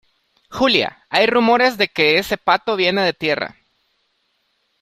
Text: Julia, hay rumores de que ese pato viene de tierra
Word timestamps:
Julia, 0.49 1.05
hay 1.11 1.27
rumores 1.27 1.77
de 1.77 1.87
que 1.87 2.17
ese 2.17 2.35
pato 2.35 2.75
viene 2.75 3.03
de 3.03 3.13
tierra 3.13 3.55